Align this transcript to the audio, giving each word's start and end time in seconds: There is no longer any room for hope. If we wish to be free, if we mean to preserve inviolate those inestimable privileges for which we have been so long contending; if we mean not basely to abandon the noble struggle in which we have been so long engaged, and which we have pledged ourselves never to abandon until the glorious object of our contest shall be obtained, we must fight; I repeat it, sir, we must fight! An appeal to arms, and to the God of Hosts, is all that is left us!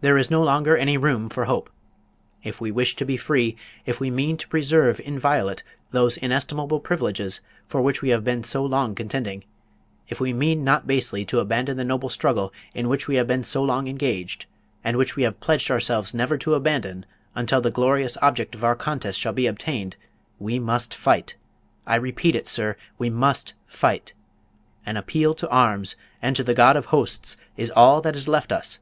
There 0.00 0.18
is 0.18 0.30
no 0.30 0.42
longer 0.42 0.76
any 0.76 0.98
room 0.98 1.30
for 1.30 1.46
hope. 1.46 1.70
If 2.42 2.60
we 2.60 2.70
wish 2.70 2.94
to 2.96 3.06
be 3.06 3.16
free, 3.16 3.56
if 3.86 4.00
we 4.00 4.10
mean 4.10 4.36
to 4.36 4.48
preserve 4.48 5.00
inviolate 5.00 5.62
those 5.92 6.18
inestimable 6.18 6.80
privileges 6.80 7.40
for 7.68 7.80
which 7.80 8.02
we 8.02 8.10
have 8.10 8.22
been 8.22 8.42
so 8.44 8.62
long 8.66 8.94
contending; 8.94 9.44
if 10.06 10.20
we 10.20 10.34
mean 10.34 10.62
not 10.62 10.86
basely 10.86 11.24
to 11.24 11.40
abandon 11.40 11.78
the 11.78 11.84
noble 11.86 12.10
struggle 12.10 12.52
in 12.74 12.90
which 12.90 13.08
we 13.08 13.14
have 13.14 13.26
been 13.26 13.42
so 13.44 13.62
long 13.64 13.88
engaged, 13.88 14.44
and 14.82 14.98
which 14.98 15.16
we 15.16 15.22
have 15.22 15.40
pledged 15.40 15.70
ourselves 15.70 16.12
never 16.12 16.36
to 16.36 16.52
abandon 16.52 17.06
until 17.34 17.62
the 17.62 17.70
glorious 17.70 18.18
object 18.20 18.54
of 18.54 18.62
our 18.62 18.76
contest 18.76 19.18
shall 19.18 19.32
be 19.32 19.46
obtained, 19.46 19.96
we 20.38 20.58
must 20.58 20.92
fight; 20.94 21.34
I 21.86 21.94
repeat 21.94 22.34
it, 22.34 22.46
sir, 22.46 22.76
we 22.98 23.08
must 23.08 23.54
fight! 23.66 24.12
An 24.84 24.98
appeal 24.98 25.32
to 25.36 25.48
arms, 25.48 25.96
and 26.20 26.36
to 26.36 26.44
the 26.44 26.52
God 26.52 26.76
of 26.76 26.86
Hosts, 26.86 27.38
is 27.56 27.70
all 27.74 28.02
that 28.02 28.16
is 28.16 28.28
left 28.28 28.52
us! 28.52 28.80